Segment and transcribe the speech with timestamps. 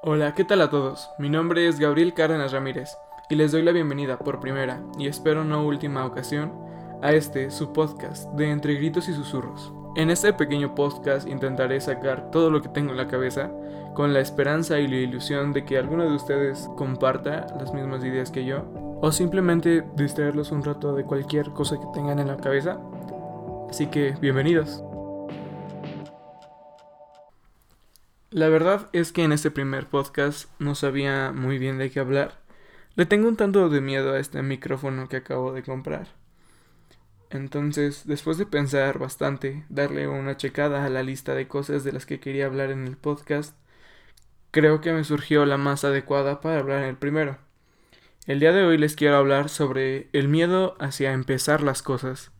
[0.00, 1.10] Hola, ¿qué tal a todos?
[1.18, 2.96] Mi nombre es Gabriel Cárdenas Ramírez
[3.28, 6.52] y les doy la bienvenida por primera y espero no última ocasión
[7.02, 9.72] a este su podcast de Entre Gritos y Susurros.
[9.96, 13.50] En este pequeño podcast intentaré sacar todo lo que tengo en la cabeza
[13.96, 18.30] con la esperanza y la ilusión de que alguno de ustedes comparta las mismas ideas
[18.30, 18.62] que yo
[19.00, 22.78] o simplemente distraerlos un rato de cualquier cosa que tengan en la cabeza.
[23.68, 24.84] Así que bienvenidos.
[28.38, 32.38] La verdad es que en este primer podcast no sabía muy bien de qué hablar.
[32.94, 36.06] Le tengo un tanto de miedo a este micrófono que acabo de comprar.
[37.30, 42.06] Entonces, después de pensar bastante, darle una checada a la lista de cosas de las
[42.06, 43.56] que quería hablar en el podcast,
[44.52, 47.38] creo que me surgió la más adecuada para hablar en el primero.
[48.28, 52.30] El día de hoy les quiero hablar sobre el miedo hacia empezar las cosas.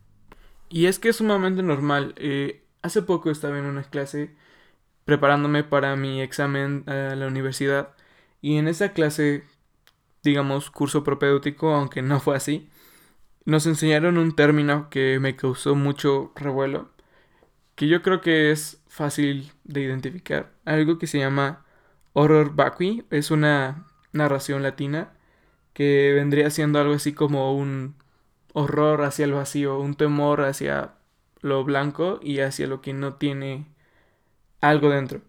[0.69, 2.13] Y es que es sumamente normal.
[2.15, 4.33] Eh, hace poco estaba en una clase
[5.09, 7.89] preparándome para mi examen a la universidad.
[8.41, 9.43] Y en esa clase,
[10.21, 12.69] digamos, curso propedéutico, aunque no fue así,
[13.43, 16.91] nos enseñaron un término que me causó mucho revuelo,
[17.73, 21.65] que yo creo que es fácil de identificar, algo que se llama
[22.13, 25.13] horror vacui, es una narración latina
[25.73, 27.95] que vendría siendo algo así como un
[28.53, 30.93] horror hacia el vacío, un temor hacia
[31.41, 33.65] lo blanco y hacia lo que no tiene
[34.61, 35.21] algo dentro.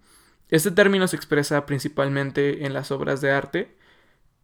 [0.48, 3.76] Este término se expresa principalmente en las obras de arte.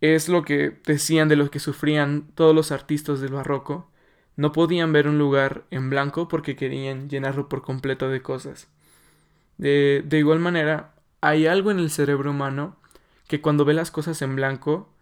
[0.01, 3.91] Es lo que decían de lo que sufrían todos los artistas del barroco.
[4.37, 8.69] No podían ver un lugar en blanco porque querían llenarlo por completo de cosas.
[9.59, 12.77] De, de igual manera, hay algo en el cerebro humano
[13.27, 14.93] que cuando ve las cosas en blanco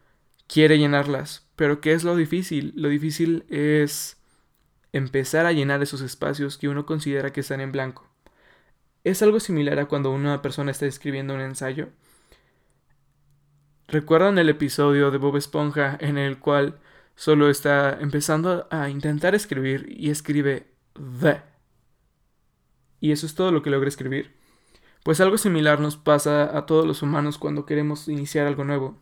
[0.46, 1.48] quiere llenarlas.
[1.56, 2.72] Pero ¿qué es lo difícil?
[2.76, 4.18] Lo difícil es
[4.92, 8.08] empezar a llenar esos espacios que uno considera que están en blanco.
[9.04, 11.90] Es algo similar a cuando una persona está escribiendo un ensayo.
[13.86, 16.78] ¿Recuerdan el episodio de Bob Esponja en el cual
[17.14, 20.68] solo está empezando a intentar escribir y escribe
[21.20, 21.42] the?
[22.98, 24.32] Y eso es todo lo que logra escribir.
[25.02, 28.96] Pues algo similar nos pasa a todos los humanos cuando queremos iniciar algo nuevo.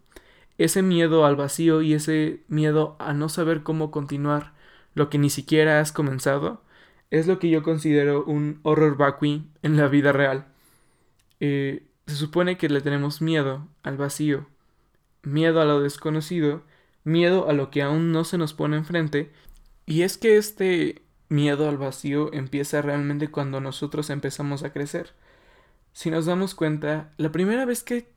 [0.59, 4.53] Ese miedo al vacío y ese miedo a no saber cómo continuar
[4.95, 6.61] lo que ni siquiera has comenzado
[7.13, 10.47] es lo que yo considero un horror vacui en la vida real.
[11.41, 14.47] Eh, se supone que le tenemos miedo al vacío,
[15.23, 16.63] miedo a lo desconocido,
[17.05, 19.31] miedo a lo que aún no se nos pone enfrente,
[19.85, 25.13] y es que este miedo al vacío empieza realmente cuando nosotros empezamos a crecer.
[25.93, 28.09] Si nos damos cuenta, la primera vez que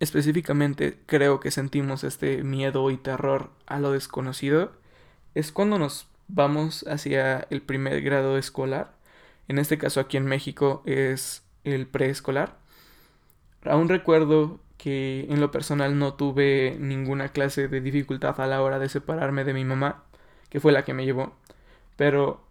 [0.00, 4.72] específicamente creo que sentimos este miedo y terror a lo desconocido
[5.34, 8.92] es cuando nos vamos hacia el primer grado escolar.
[9.48, 12.56] En este caso aquí en México es el preescolar.
[13.64, 18.78] Aún recuerdo que en lo personal no tuve ninguna clase de dificultad a la hora
[18.78, 20.04] de separarme de mi mamá,
[20.48, 21.34] que fue la que me llevó.
[21.96, 22.44] Pero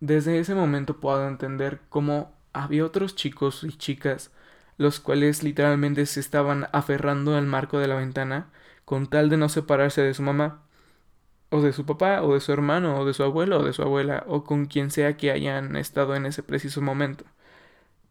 [0.00, 4.30] desde ese momento puedo entender cómo había otros chicos y chicas
[4.78, 8.48] los cuales literalmente se estaban aferrando al marco de la ventana
[8.84, 10.61] con tal de no separarse de su mamá
[11.52, 13.82] o de su papá, o de su hermano, o de su abuelo, o de su
[13.82, 17.24] abuela, o con quien sea que hayan estado en ese preciso momento.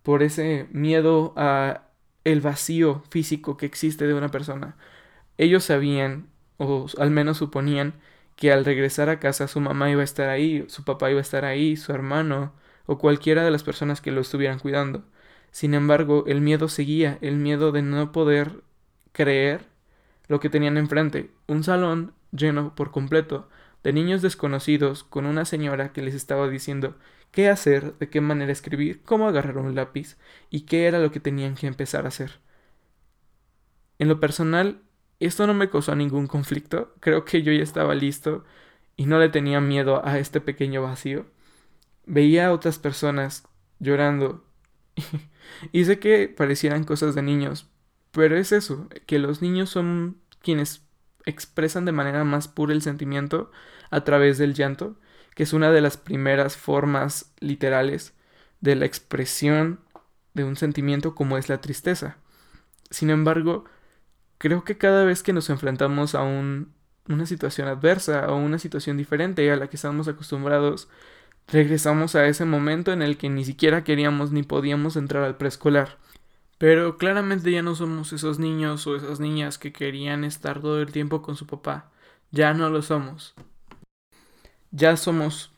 [0.03, 1.83] Por ese miedo a
[2.23, 4.77] el vacío físico que existe de una persona.
[5.37, 7.95] Ellos sabían, o al menos suponían,
[8.35, 11.21] que al regresar a casa su mamá iba a estar ahí, su papá iba a
[11.21, 12.53] estar ahí, su hermano,
[12.85, 15.03] o cualquiera de las personas que lo estuvieran cuidando.
[15.51, 18.63] Sin embargo, el miedo seguía, el miedo de no poder
[19.13, 19.65] creer
[20.27, 23.49] lo que tenían enfrente, un salón lleno por completo
[23.83, 26.95] de niños desconocidos con una señora que les estaba diciendo
[27.31, 30.17] qué hacer, de qué manera escribir, cómo agarrar un lápiz
[30.49, 32.39] y qué era lo que tenían que empezar a hacer.
[33.99, 34.81] En lo personal,
[35.19, 38.43] esto no me causó ningún conflicto, creo que yo ya estaba listo
[38.95, 41.25] y no le tenía miedo a este pequeño vacío.
[42.05, 43.47] Veía a otras personas
[43.79, 44.43] llorando
[45.71, 47.69] y sé que parecieran cosas de niños,
[48.11, 50.83] pero es eso, que los niños son quienes
[51.25, 53.51] expresan de manera más pura el sentimiento
[53.89, 54.95] a través del llanto,
[55.35, 58.13] que es una de las primeras formas literales
[58.59, 59.79] de la expresión
[60.33, 62.17] de un sentimiento como es la tristeza.
[62.89, 63.65] Sin embargo,
[64.37, 66.73] creo que cada vez que nos enfrentamos a un,
[67.07, 70.89] una situación adversa o una situación diferente a la que estamos acostumbrados,
[71.47, 75.97] regresamos a ese momento en el que ni siquiera queríamos ni podíamos entrar al preescolar.
[76.61, 80.91] Pero claramente ya no somos esos niños o esas niñas que querían estar todo el
[80.91, 81.89] tiempo con su papá.
[82.29, 83.33] Ya no lo somos.
[84.69, 85.51] Ya somos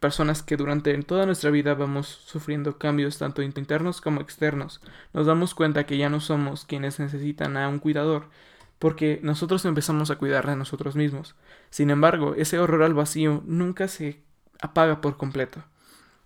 [0.00, 4.80] personas que durante toda nuestra vida vamos sufriendo cambios tanto internos como externos,
[5.12, 8.30] nos damos cuenta que ya no somos quienes necesitan a un cuidador,
[8.78, 11.34] porque nosotros empezamos a cuidar de nosotros mismos.
[11.68, 14.22] Sin embargo, ese horror al vacío nunca se
[14.62, 15.62] apaga por completo.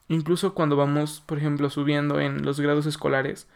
[0.06, 3.48] Incluso cuando vamos, por ejemplo, subiendo en los grados escolares,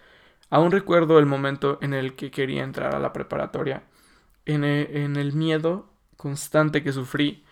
[0.50, 3.84] aún recuerdo el momento en el que quería entrar a la preparatoria,
[4.46, 7.44] en el, en el miedo constante que sufrí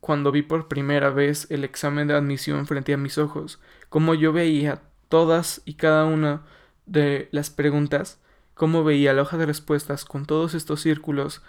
[0.00, 4.32] cuando vi por primera vez el examen de admisión frente a mis ojos, como yo
[4.32, 6.42] veía todas y cada una
[6.86, 8.20] de las preguntas,
[8.54, 11.42] cómo veía la hoja de respuestas con todos estos círculos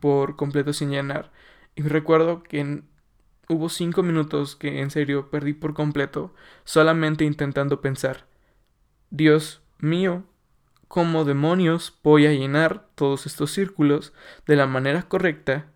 [0.00, 1.30] por completo sin llenar.
[1.74, 2.82] Y recuerdo que
[3.48, 6.34] hubo cinco minutos que en serio perdí por completo,
[6.64, 8.26] solamente intentando pensar,
[9.10, 10.24] Dios mío,
[10.88, 14.12] ¿cómo demonios voy a llenar todos estos círculos
[14.46, 15.66] de la manera correcta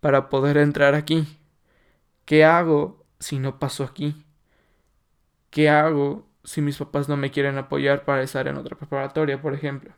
[0.00, 1.38] para poder entrar aquí?
[2.24, 4.24] ¿Qué hago si no paso aquí?
[5.50, 9.54] ¿Qué hago si mis papás no me quieren apoyar para estar en otra preparatoria, por
[9.54, 9.92] ejemplo?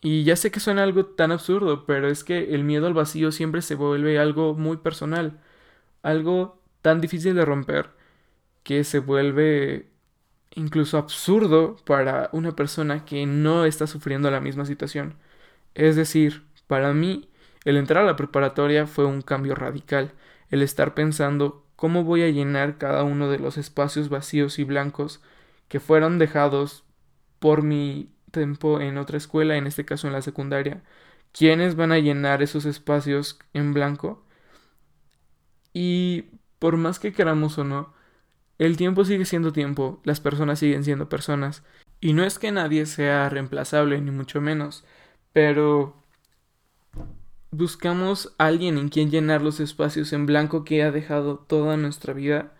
[0.00, 3.32] Y ya sé que suena algo tan absurdo, pero es que el miedo al vacío
[3.32, 5.40] siempre se vuelve algo muy personal,
[6.02, 7.90] algo tan difícil de romper
[8.62, 9.93] que se vuelve
[10.54, 15.16] incluso absurdo para una persona que no está sufriendo la misma situación.
[15.74, 17.28] Es decir, para mí
[17.64, 20.12] el entrar a la preparatoria fue un cambio radical,
[20.50, 25.20] el estar pensando cómo voy a llenar cada uno de los espacios vacíos y blancos
[25.68, 26.84] que fueron dejados
[27.38, 30.82] por mi tiempo en otra escuela, en este caso en la secundaria.
[31.32, 34.24] ¿Quiénes van a llenar esos espacios en blanco?
[35.72, 36.26] Y
[36.58, 37.92] por más que queramos o no,
[38.58, 41.62] el tiempo sigue siendo tiempo, las personas siguen siendo personas.
[42.00, 44.84] Y no es que nadie sea reemplazable, ni mucho menos,
[45.32, 45.96] pero
[47.50, 52.52] buscamos alguien en quien llenar los espacios en blanco que ha dejado toda nuestra vida.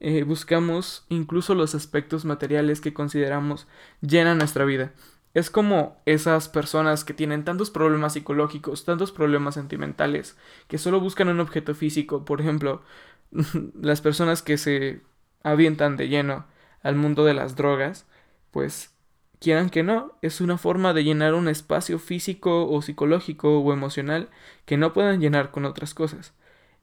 [0.00, 3.66] Eh, buscamos incluso los aspectos materiales que consideramos
[4.00, 4.92] llenan nuestra vida.
[5.34, 10.36] Es como esas personas que tienen tantos problemas psicológicos, tantos problemas sentimentales,
[10.68, 12.24] que solo buscan un objeto físico.
[12.24, 12.82] Por ejemplo,
[13.80, 15.02] las personas que se
[15.46, 16.44] avientan de lleno
[16.82, 18.04] al mundo de las drogas,
[18.50, 18.92] pues
[19.38, 24.28] quieran que no, es una forma de llenar un espacio físico o psicológico o emocional
[24.64, 26.34] que no puedan llenar con otras cosas.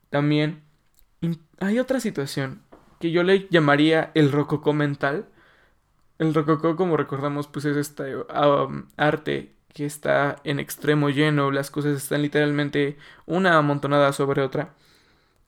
[0.10, 0.62] También
[1.60, 2.62] hay otra situación
[3.00, 5.26] que yo le llamaría el rococó mental.
[6.20, 11.72] El rococó, como recordamos, pues es este um, arte que está en extremo lleno, las
[11.72, 14.74] cosas están literalmente una amontonada sobre otra.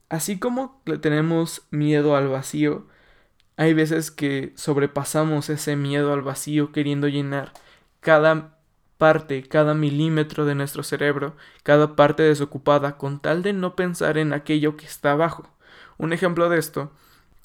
[0.10, 2.88] Así como le tenemos miedo al vacío,
[3.58, 7.54] hay veces que sobrepasamos ese miedo al vacío queriendo llenar
[8.02, 8.58] cada
[8.98, 14.34] parte, cada milímetro de nuestro cerebro, cada parte desocupada, con tal de no pensar en
[14.34, 15.50] aquello que está abajo.
[15.98, 16.92] Un ejemplo de esto,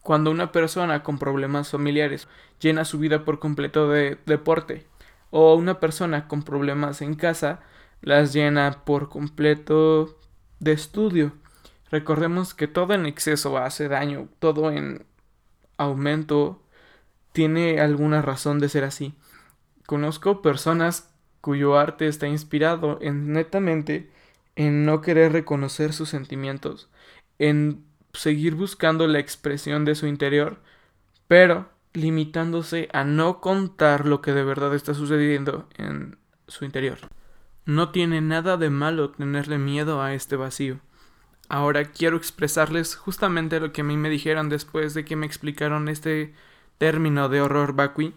[0.02, 2.28] cuando una persona con problemas familiares
[2.60, 4.86] llena su vida por completo de deporte,
[5.30, 7.60] o una persona con problemas en casa
[8.02, 10.18] las llena por completo
[10.58, 11.32] de estudio.
[11.90, 15.04] Recordemos que todo en exceso hace daño, todo en
[15.80, 16.62] aumento
[17.32, 19.14] tiene alguna razón de ser así.
[19.86, 24.10] Conozco personas cuyo arte está inspirado en netamente
[24.56, 26.90] en no querer reconocer sus sentimientos,
[27.38, 30.58] en seguir buscando la expresión de su interior,
[31.28, 36.98] pero limitándose a no contar lo que de verdad está sucediendo en su interior.
[37.64, 40.80] No tiene nada de malo tenerle miedo a este vacío.
[41.50, 45.88] Ahora quiero expresarles justamente lo que a mí me dijeron después de que me explicaron
[45.88, 46.32] este
[46.78, 48.14] término de horror vacui.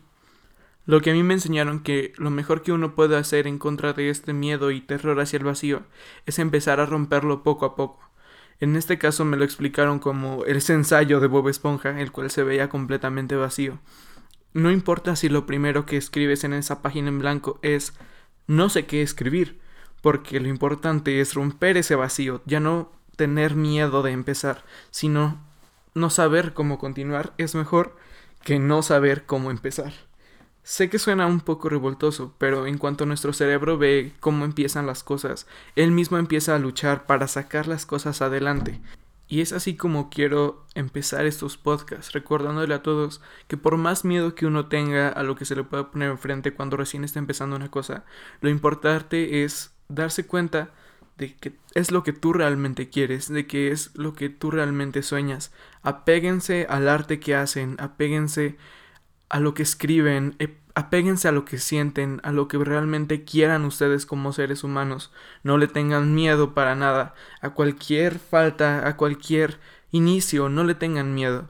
[0.85, 3.93] Lo que a mí me enseñaron que lo mejor que uno puede hacer en contra
[3.93, 5.81] de este miedo y terror hacia el vacío
[6.27, 8.07] es empezar a romperlo poco a poco.
[8.59, 12.43] En este caso me lo explicaron como el ensayo de Bob Esponja, el cual se
[12.43, 13.79] veía completamente vacío.
[14.53, 17.93] No importa si lo primero que escribes en esa página en blanco es
[18.45, 19.59] no sé qué escribir,
[20.03, 25.37] porque lo importante es romper ese vacío, ya no tener miedo de empezar, sino
[25.93, 27.95] no saber cómo continuar es mejor
[28.43, 29.93] que no saber cómo empezar.
[30.63, 35.03] Sé que suena un poco revoltoso, pero en cuanto nuestro cerebro ve cómo empiezan las
[35.03, 38.79] cosas, él mismo empieza a luchar para sacar las cosas adelante.
[39.27, 44.35] Y es así como quiero empezar estos podcasts, recordándole a todos que por más miedo
[44.35, 47.55] que uno tenga a lo que se le pueda poner enfrente cuando recién está empezando
[47.55, 48.05] una cosa,
[48.39, 50.71] lo importante es darse cuenta
[51.17, 55.03] de que es lo que tú realmente quieres, de que es lo que tú realmente
[55.03, 55.51] sueñas.
[55.81, 58.57] Apéguense al arte que hacen, apéguense
[59.29, 63.65] a lo que escriben, eh, apéguense a lo que sienten, a lo que realmente quieran
[63.65, 65.11] ustedes como seres humanos.
[65.43, 69.59] No le tengan miedo para nada, a cualquier falta, a cualquier
[69.91, 71.49] inicio, no le tengan miedo.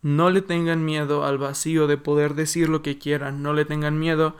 [0.00, 3.98] No le tengan miedo al vacío de poder decir lo que quieran, no le tengan
[3.98, 4.36] miedo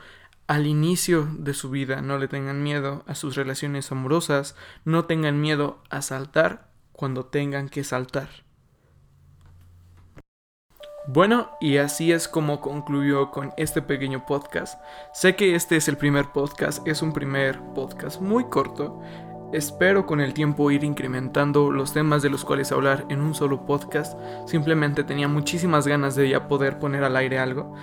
[0.49, 5.39] al inicio de su vida, no le tengan miedo a sus relaciones amorosas, no tengan
[5.39, 8.29] miedo a saltar cuando tengan que saltar.
[11.07, 14.81] Bueno, y así es como concluyó con este pequeño podcast.
[15.13, 19.03] Sé que este es el primer podcast, es un primer podcast muy corto.
[19.53, 23.67] Espero con el tiempo ir incrementando los temas de los cuales hablar en un solo
[23.67, 24.19] podcast.
[24.47, 27.75] Simplemente tenía muchísimas ganas de ya poder poner al aire algo.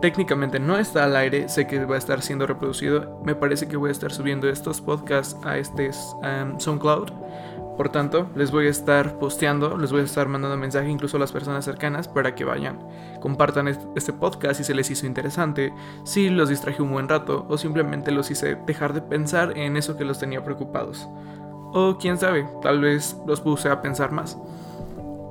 [0.00, 3.20] Técnicamente no está al aire, sé que va a estar siendo reproducido.
[3.24, 5.90] Me parece que voy a estar subiendo estos podcasts a este
[6.22, 7.10] um, SoundCloud.
[7.76, 11.20] Por tanto, les voy a estar posteando, les voy a estar mandando mensaje incluso a
[11.20, 12.80] las personas cercanas para que vayan,
[13.20, 17.56] compartan este podcast si se les hizo interesante, si los distraje un buen rato o
[17.56, 21.08] simplemente los hice dejar de pensar en eso que los tenía preocupados.
[21.72, 24.36] O quién sabe, tal vez los puse a pensar más.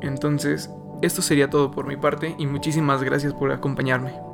[0.01, 0.69] Entonces,
[1.01, 4.26] esto sería todo por mi parte y muchísimas gracias por acompañarme.